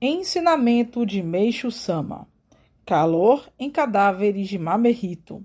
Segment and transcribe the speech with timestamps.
[0.00, 2.28] Ensinamento de Meixo Sama
[2.86, 5.44] Calor em cadáveres de Mamerrito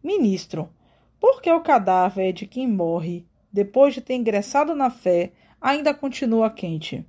[0.00, 0.70] Ministro,
[1.18, 6.52] por que o cadáver de quem morre, depois de ter ingressado na fé, ainda continua
[6.52, 7.04] quente?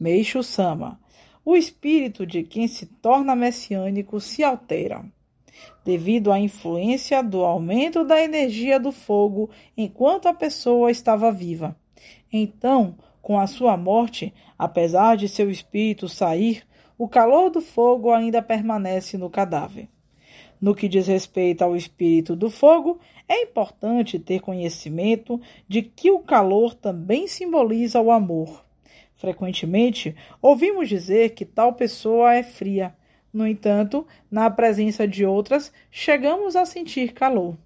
[0.00, 0.98] Meixo Sama
[1.44, 5.04] O espírito de quem se torna messiânico se altera
[5.84, 11.76] devido à influência do aumento da energia do fogo enquanto a pessoa estava viva.
[12.32, 16.64] Então, com a sua morte, apesar de seu espírito sair,
[16.98, 19.88] o calor do fogo ainda permanece no cadáver.
[20.60, 26.20] No que diz respeito ao espírito do fogo, é importante ter conhecimento de que o
[26.20, 28.64] calor também simboliza o amor.
[29.14, 32.94] Frequentemente, ouvimos dizer que tal pessoa é fria.
[33.32, 37.56] No entanto, na presença de outras, chegamos a sentir calor.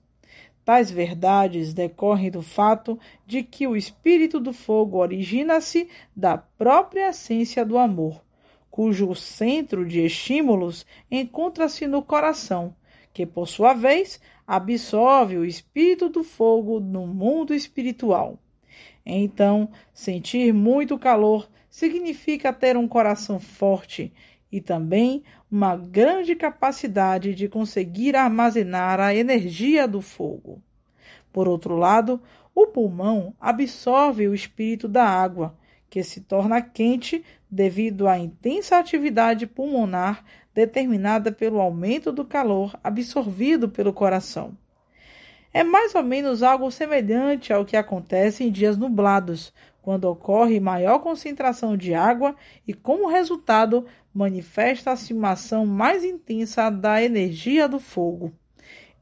[0.66, 7.64] Tais verdades decorrem do fato de que o espírito do fogo origina-se da própria essência
[7.64, 8.20] do amor,
[8.68, 12.74] cujo centro de estímulos encontra-se no coração,
[13.14, 18.36] que, por sua vez, absorve o espírito do fogo no mundo espiritual.
[19.06, 24.12] Então, sentir muito calor significa ter um coração forte
[24.50, 30.62] e também uma grande capacidade de conseguir armazenar a energia do fogo.
[31.36, 32.18] Por outro lado,
[32.54, 35.54] o pulmão absorve o espírito da água,
[35.90, 43.68] que se torna quente devido à intensa atividade pulmonar determinada pelo aumento do calor absorvido
[43.68, 44.56] pelo coração.
[45.52, 51.00] É mais ou menos algo semelhante ao que acontece em dias nublados, quando ocorre maior
[51.00, 52.34] concentração de água
[52.66, 53.84] e, como resultado,
[54.14, 58.32] manifesta-se uma ação mais intensa da energia do fogo.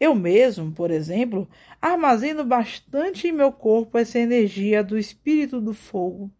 [0.05, 1.49] Eu mesmo, por exemplo,
[1.81, 6.31] armazeno bastante em meu corpo essa energia do espírito do fogo.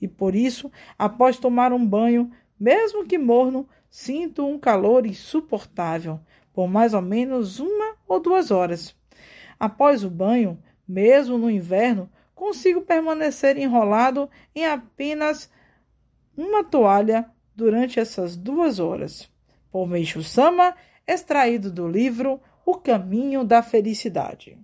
[0.00, 6.18] E por isso, após tomar um banho, mesmo que morno, sinto um calor insuportável,
[6.50, 8.96] por mais ou menos uma ou duas horas.
[9.58, 10.58] Após o banho,
[10.88, 15.50] mesmo no inverno, consigo permanecer enrolado em apenas
[16.34, 19.30] uma toalha durante essas duas horas.
[19.70, 20.74] Por Meixo Sama,
[21.06, 24.56] extraído do livro O Caminho da Felicidade.